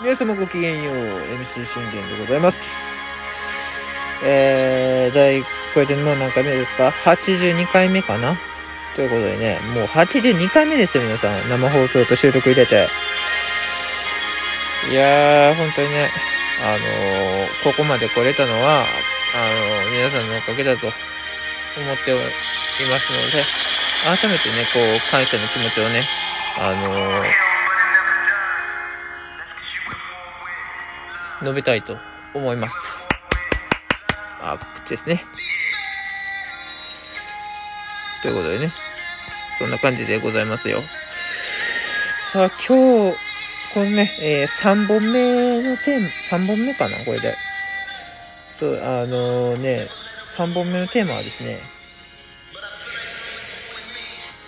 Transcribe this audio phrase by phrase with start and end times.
[0.00, 2.58] 皆様ごきげんよう、MC 信玄でございます。
[4.22, 5.48] えー、第、こ
[5.80, 8.36] れでもう何回目ですか ?82 回目かな？
[8.94, 11.50] ということでね、もう82回目ですよ、皆さん。
[11.50, 12.86] 生放送と収録入れて。
[14.88, 16.10] いやー、本当にね、
[16.62, 22.14] あのー、ここまで来れたのは、あのー、皆さんのおかげだと思ってい
[22.88, 23.42] ますので、
[24.16, 26.02] 改めてね、こう、感謝の気持ちをね、
[26.56, 27.47] あのー
[31.40, 31.96] 述べたいと
[32.34, 32.76] 思います。
[34.40, 35.24] あ、こっちですね。
[38.22, 38.72] ということでね。
[39.58, 40.78] そんな感じでございますよ。
[42.32, 43.16] さあ、今日、
[43.74, 46.08] このね、えー、3本目のテーマ、
[46.44, 47.34] 3本目かなこれで。
[48.58, 49.88] そう、あのー、ね、
[50.36, 51.60] 3本目のテーマはですね、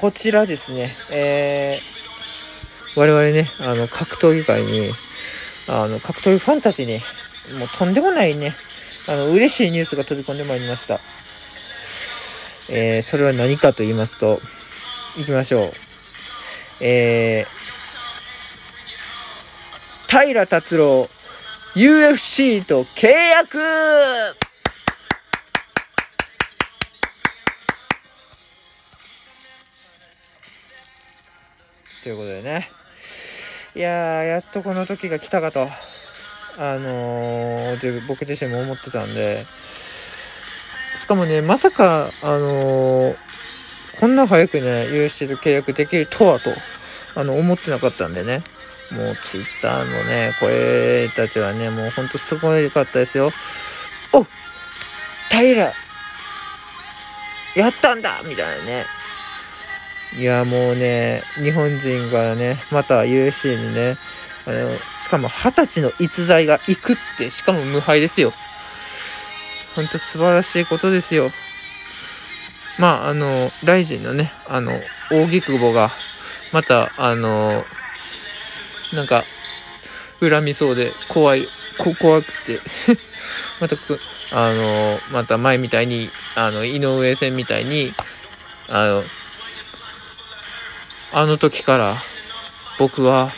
[0.00, 4.90] こちらですね、えー、我々ね、あの、格闘技界に、
[5.68, 6.98] あの、格闘技ファンたちに、
[7.58, 8.54] もうとんでもないね、
[9.08, 11.00] あの、嬉しいニュースが飛び込んでまいりました。
[12.70, 14.40] えー、それは何かと言いますと、
[15.18, 15.72] 行きましょう。
[16.80, 21.08] えー、平達郎、
[21.74, 23.58] UFC と契約
[32.02, 32.83] ということでね。
[33.76, 35.62] いやー、やっとこの時が来たかと、
[36.58, 39.44] あのー、僕自身も思ってたんで、
[41.00, 43.16] しかもね、まさか、あのー、
[43.98, 46.50] こんな早くね、UFC と契約できるとはと、
[47.16, 48.42] あの、思ってなかったんでね、
[48.92, 53.30] もう Twitter のね、声たちはね、もうほんとすごいかったですよ。
[54.12, 54.24] お
[55.30, 55.72] 平
[57.56, 58.84] やったんだみたいなね。
[60.16, 63.96] いや、もうね、日本人がね、また UFC にね、
[64.46, 64.70] あの、
[65.04, 68.32] しかも二十歳の逸材が行くって、しかも無敗ですよ。
[69.74, 71.30] ほんと素晴らしいことですよ。
[72.78, 74.72] まあ、あの、ライジンのね、あの、
[75.10, 75.90] 大木久保が、
[76.52, 77.64] また、あの、
[78.94, 79.24] なんか、
[80.20, 81.44] 恨みそうで怖い、
[81.78, 82.60] こ怖くて
[83.60, 83.76] また、
[84.32, 87.92] あの、また前みたいに、あの、井上戦みたいに、
[88.68, 89.04] あの、
[91.16, 91.94] あの時から
[92.78, 93.28] 僕は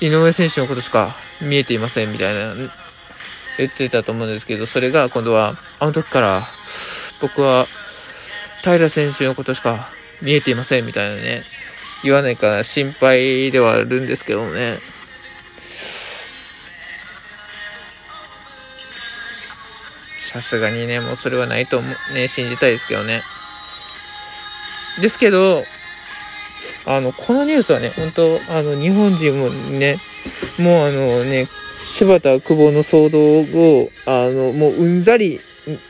[0.00, 2.54] 井上選手のことしか見えていませんみたいな
[3.58, 6.40] 言ってたと思うんですけど、それが今度はあの時から
[7.20, 7.66] 僕は
[8.62, 9.88] 平選手のことしか
[10.22, 11.42] 見えていませんみたいなね、
[12.04, 14.76] 言わないから心配ではあるんですけどね。
[20.32, 23.20] さすがにね、もうそれはないと思う、ね、信じたいですけどね。
[25.00, 25.64] ですけど、
[26.86, 28.22] あの、このニュースはね、本当
[28.52, 29.96] あの、日本人もね、
[30.58, 31.46] もうあのね、
[31.86, 35.40] 柴田久保の騒動を、あの、もううんざり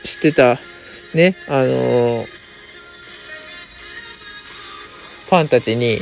[0.03, 0.57] してた、
[1.13, 2.25] ね、あの
[5.25, 5.97] ファンたちに、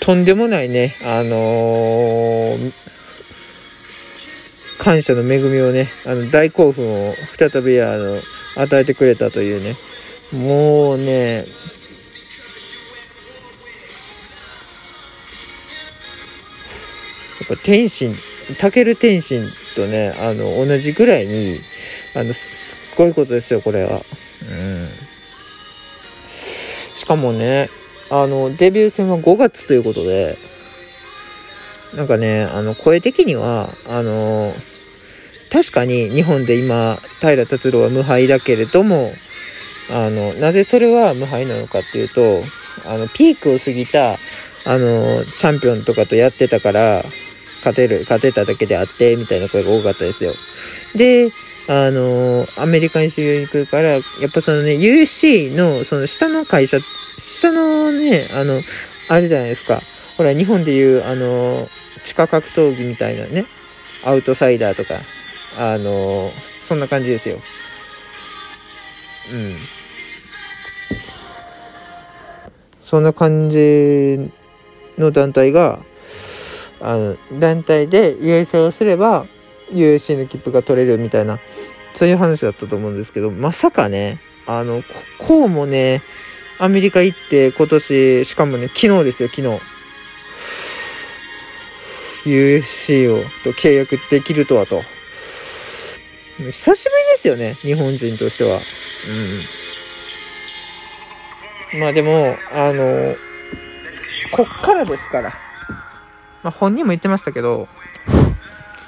[0.00, 2.56] とんでもないね、あの、
[4.78, 8.18] 感謝の恵みをね、あの、大興奮を再び、あの、
[8.56, 9.76] 与えてくれたというね、
[10.32, 11.46] もうね、やっ
[17.48, 18.14] ぱ天心、
[18.60, 21.58] たける天心とね、あの、同じぐらいに、
[22.14, 23.96] あの、すっごいことですよ、これは。
[23.96, 24.00] うん。
[26.94, 27.68] しかもね、
[28.08, 30.38] あの、デビュー戦は5月ということで、
[31.94, 34.54] なんかね、あの、声的には、あの、
[35.50, 39.10] 確かに日本で今、平達郎は無敗だけれども、
[39.92, 42.42] あの、なぜそれは無敗なのかっていうと、
[42.86, 44.16] あの、ピークを過ぎた、あ
[44.78, 47.02] の、チャンピオンとかとやってたから、
[47.58, 50.32] 勝てる、勝てただけであって、みたいな声が多かったですよ。
[50.94, 51.30] で、
[51.68, 54.02] あの、アメリカに修行に行くから、やっ
[54.32, 56.78] ぱそのね、USC の、その下の会社、
[57.18, 58.60] 下のね、あの、
[59.08, 59.80] あれじゃないですか。
[60.16, 61.68] ほら、日本でいう、あの、
[62.04, 63.44] 地下格闘技みたいなね、
[64.04, 65.00] アウトサイダーとか、
[65.58, 66.30] あの、
[66.68, 67.36] そんな感じですよ。
[69.32, 69.79] うん。
[72.90, 74.18] そんな感じ
[74.98, 75.78] の団体が、
[76.80, 79.26] あの、団体で優勝すれば、
[79.70, 81.38] USC の切符が取れるみたいな、
[81.94, 84.82] そういう話だったと思うんですけど、まさかね、あの、
[85.18, 86.02] こうもね、
[86.58, 89.60] アメリカ行って今年、しかもね、昨日ですよ、昨日。
[92.28, 94.82] USC をと契約できるとはと。
[96.38, 98.56] 久しぶりですよね、日本人としては。
[98.56, 99.59] うん。
[101.78, 103.14] まあでも、あの、
[104.32, 105.34] こっからですから。
[106.42, 107.68] まあ、本人も言ってましたけど、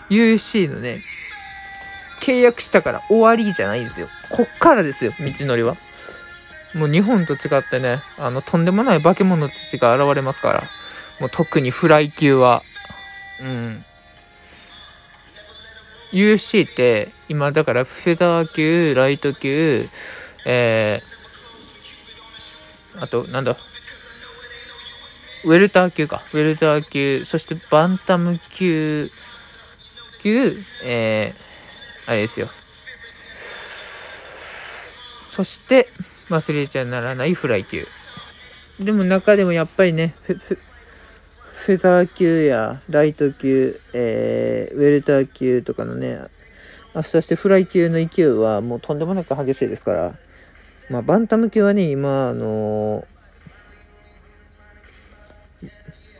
[0.08, 0.96] USC のね、
[2.20, 4.08] 契約したから終わりじゃないですよ。
[4.31, 5.76] こっからですよ、道のりは。
[6.75, 10.62] もう日本と違ってね、あの、とんでもない化け物たちが現れますから。
[11.20, 12.62] もう特にフライ級は。
[13.40, 13.84] うん。
[16.12, 19.88] UFC って、今だからフェザー級、ライト級、
[20.46, 21.21] えー、
[22.98, 23.56] あと、なんだ、
[25.44, 26.22] ウェルター級か。
[26.32, 29.10] ウェルター級、そしてバンタム級、
[30.22, 32.48] 級、えー、あれですよ。
[35.30, 35.88] そして、
[36.28, 37.86] 忘れちゃならないフライ級。
[38.80, 40.14] でも中でもやっぱりね、
[41.64, 46.18] フェザー級やライト級、えー、ウェルター級とかのね、
[46.94, 50.14] あそしてフライ級の勢いはもうとんでもなく激しいですから、
[50.92, 53.02] まあ、バンタム級はね、今、あの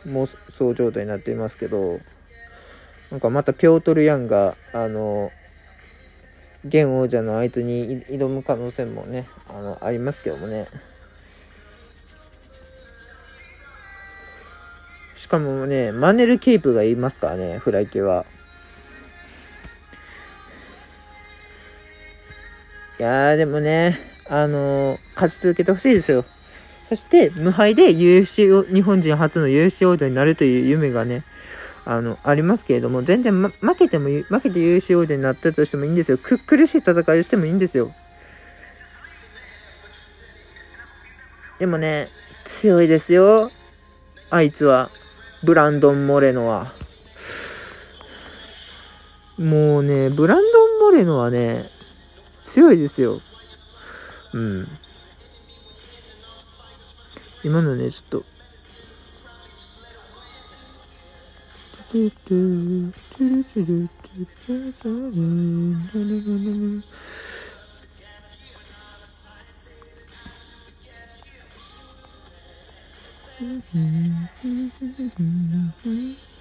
[0.07, 1.99] ー、妄想状態になっていますけど、
[3.11, 10.65] なんかまたピョートル・ヤンが、あのー、現王者のあいつに挑む可能性もね、あの、ありますけどもね。
[15.17, 18.25] しかもね、マネル・ケープがいますからね、フライ級は。
[22.99, 26.25] いやー、でもね、あのー、勝ち続けてほしいですよ。
[26.89, 31.23] そして、無敗で UFC、日本人初の UFC 王者になるという夢がね、
[31.85, 36.17] あの、ありますけれども、全然、ま、負けても、負けて UFC 王者になったとしてもいいんですよ。
[36.17, 37.91] く苦しい戦いをしてもいいんですよ。
[41.59, 42.07] でもね、
[42.45, 43.51] 強いですよ。
[44.29, 44.89] あいつは。
[45.43, 46.71] ブランドン・モレノは。
[49.37, 51.63] もうね、ブランドン・モレノはね、
[52.43, 53.19] 強いですよ。
[54.33, 54.67] うん。
[57.43, 58.23] 今のね、ちょっと。
[73.39, 73.43] あ、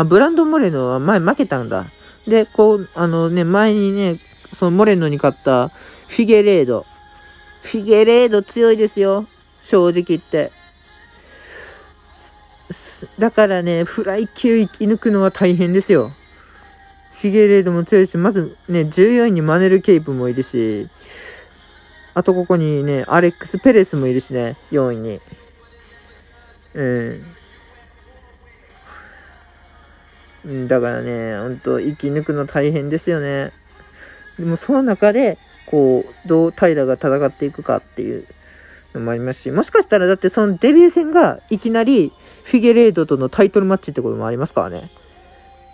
[0.00, 1.86] あ、ブランド・モレノは前負けたんだ。
[2.26, 4.18] で、こう、あのね、前にね、
[4.54, 6.84] そのモレノに勝ったフィゲレード。
[7.62, 9.26] フィゲレード強いですよ。
[9.62, 10.50] 正直言って。
[13.18, 16.10] だからね、フライ級生き抜くのは大変ですよ。
[17.20, 20.88] フィゲレードも強いし、まずね、14位にマネル・ケイプもいるし、
[22.12, 25.18] あとここにね、アレックス・ペレスもいるしね、4位に。
[26.74, 27.35] うん。
[30.68, 33.50] だからね、ほんと、生き抜くの大変ですよね。
[34.38, 38.24] でも、その中で、こう、どう平が戦っていくかっていう
[38.94, 42.12] のもありますし、もしかしたらだってそのデビュー戦がいきなり、
[42.44, 44.82] フィゲレードとのタイトルマッチってこともありますからね。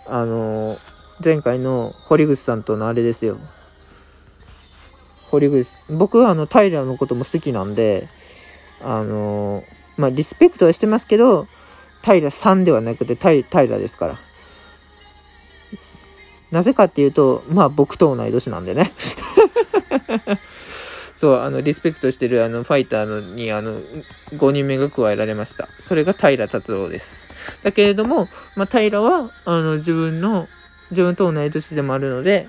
[0.07, 0.79] あの、
[1.23, 3.37] 前回の堀口さんとのあれですよ。
[5.31, 8.09] 堀口、僕はあの、タイラーのことも好きなんで、
[8.83, 9.63] あの、
[9.99, 11.47] まあ、リスペクトはしてますけど、
[12.03, 14.17] タイラさんではなくてタイ、タイラですから。
[16.53, 18.93] なぜかっていうと、まあ僕と同い年なんでね。
[21.17, 23.81] そう、あの、リスペクトしてるあの、ファイターのに、あの、
[24.35, 25.69] 5人目が加えられました。
[25.81, 27.63] それが平達夫です。
[27.63, 30.49] だけれども、まあ、平は、あの、自分の、
[30.91, 32.49] 自分と同い年でもあるので、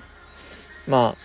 [0.88, 1.24] まあ、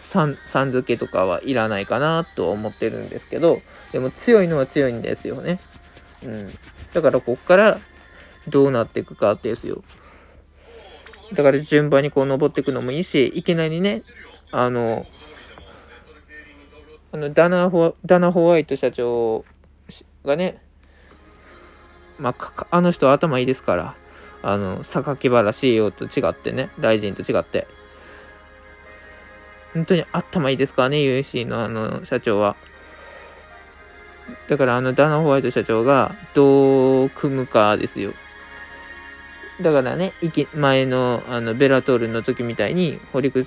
[0.00, 3.58] さん、さん付けとかはいらないかなと思ってるんですけど、
[3.92, 5.60] でも強いのは強いんですよね。
[6.22, 6.58] うん。
[6.94, 7.78] だからこっから
[8.48, 9.82] どうなっていくかですよ。
[11.32, 14.02] だから順番にこう登っていくのもいいし、いきなりね、
[14.50, 15.06] あの、
[17.12, 19.44] あのダナホダナ・ホワイト社長
[20.24, 20.62] がね、
[22.18, 23.94] まあ、あの人は頭いいですから、
[24.42, 27.66] あの、榊原 CEO と違ってね、ライジンと違って。
[29.74, 32.56] 本当に頭いいですからね、USC のあの、社長は。
[34.48, 38.12] だからあの、ダナ・ホワイト社長がどう組むかですよ。
[39.60, 40.12] だからね、
[40.54, 43.46] 前のあのベラトールの時みたいに堀口、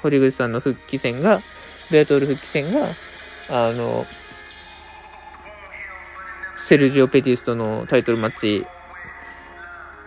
[0.00, 1.40] 堀口さんの復帰戦が
[1.90, 2.86] ベアトール復帰戦が、
[3.50, 4.06] あの、
[6.66, 8.64] セルジオ・ペティスとのタイトルマッチ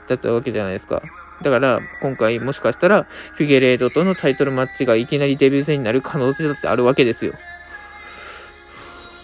[0.07, 1.01] だったわけじゃないですか。
[1.41, 7.33] だから、今回もしかしたら、フィゲレードとのタイトルマッチがいきなりデビュー戦になる可能性だってあるわけですよ。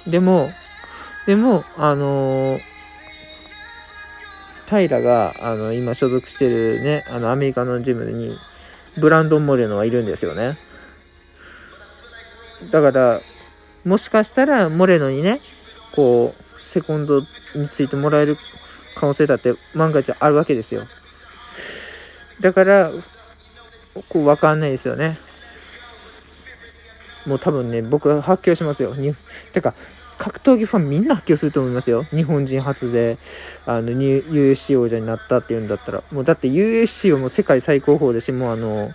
[0.05, 0.49] でも、
[1.25, 2.59] でも、あのー、
[4.77, 8.37] 平が、あの、今所属してるね、あの、アメリカのジムに、
[8.97, 10.57] ブランドン・モレノはいるんですよね。
[12.71, 13.21] だから、
[13.85, 15.39] もしかしたら、モレノにね、
[15.95, 17.21] こう、セコンド
[17.55, 18.37] についてもらえる
[18.95, 20.83] 可能性だって万が一あるわけですよ。
[22.39, 22.91] だから、
[24.09, 25.17] こう、わかんないですよね。
[27.25, 28.93] もう多分ね、僕は発狂しますよ。
[28.95, 29.15] に
[29.53, 29.73] てか、
[30.19, 32.03] 格闘技ファンみんな発狂すると思いますよ。
[32.03, 33.17] 日本人初で、
[33.65, 36.03] あの、USC 王者になったっていうんだったら。
[36.11, 38.91] もうだって USC はもう世界最高峰ですし、もうあの、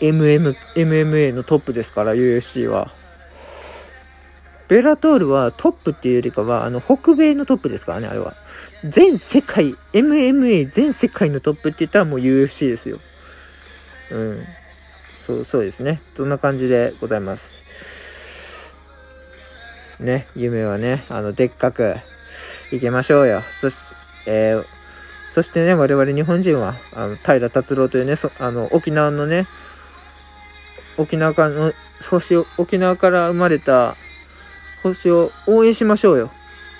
[0.00, 2.92] MM、MMA のトップですから、USC は。
[4.68, 8.32] ベラトールはトップっていうよりかは、あの、北米のトップですからね、あれは。
[8.84, 12.98] 全世界、MMA 全世界のトップって言ったらもう UFC ですよ。
[14.12, 14.38] うん。
[15.26, 16.00] そう、そうですね。
[16.16, 17.64] そんな感じでございます。
[20.00, 21.96] ね、夢はね、あの、でっかく
[22.72, 23.42] いきましょうよ。
[23.60, 23.76] そし、
[24.26, 24.64] えー、
[25.32, 29.46] そしてね、我々日本人は、あの、平達郎というね、そあの、沖縄のね、
[30.98, 31.72] 沖縄からの、
[32.10, 33.96] 星を、沖縄から生まれた
[34.82, 36.30] 星を応援しましょうよ。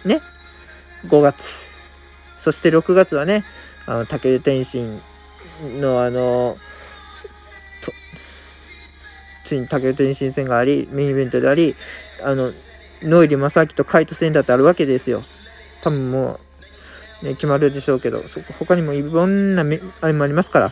[0.05, 0.21] ね
[1.07, 1.45] ？5月。
[2.41, 3.45] そして6月はね、
[3.87, 5.01] あの、武天心
[5.81, 6.57] のあの、
[9.47, 11.75] ついに武天心戦があり、メインイベントであり、
[12.23, 12.51] あの、
[13.03, 15.23] ノイリ正明とカイト戦だってあるわけですよ。
[15.83, 16.41] 多分も
[17.23, 19.63] う、ね、決まるでしょうけど、そ他にもいろんな
[20.01, 20.71] あれもありますから、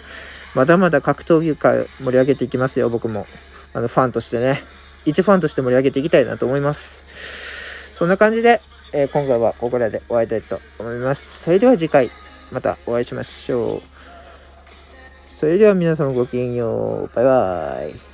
[0.55, 3.27] まだまだ格闘技界盛り上げていきますよ、僕も。
[3.75, 4.65] あの、ファンとしてね。
[5.05, 7.03] 一ファンとして盛り上げていきたいなと思います。
[7.93, 8.61] そんな感じで、
[8.93, 11.45] えー、今回はここらで終わりたいと思います。
[11.45, 12.11] それでは次回、
[12.53, 13.81] またお会いしましょう。
[15.29, 17.15] それでは皆様ごきげんよう。
[17.15, 18.14] バイバーイ。